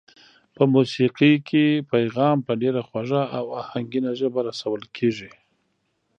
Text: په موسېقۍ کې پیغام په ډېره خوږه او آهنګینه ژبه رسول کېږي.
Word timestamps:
په 0.55 0.63
موسېقۍ 0.75 1.33
کې 1.47 1.63
پیغام 1.91 2.37
په 2.47 2.53
ډېره 2.61 2.81
خوږه 2.87 3.23
او 3.37 3.45
آهنګینه 3.61 4.11
ژبه 4.19 4.41
رسول 4.49 4.81
کېږي. 4.95 5.31